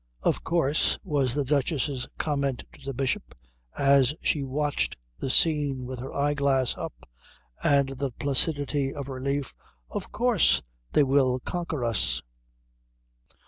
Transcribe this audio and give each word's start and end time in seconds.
"Of 0.23 0.43
course," 0.43 0.97
was 1.03 1.35
the 1.35 1.45
Duchess's 1.45 2.07
comment 2.17 2.63
to 2.73 2.81
the 2.83 2.93
Bishop 2.95 3.35
as 3.77 4.15
she 4.23 4.41
watched 4.43 4.97
the 5.19 5.29
scene 5.29 5.85
with 5.85 5.99
her 5.99 6.11
eyeglass 6.11 6.75
up 6.75 7.07
and 7.63 7.89
the 7.89 8.09
placidity 8.09 8.91
of 8.95 9.09
relief, 9.09 9.53
"of 9.91 10.11
course 10.11 10.63
they 10.93 11.03
will 11.03 11.39
conquer 11.41 11.85
us." 11.85 12.23